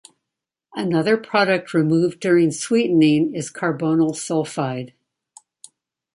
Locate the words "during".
2.21-2.49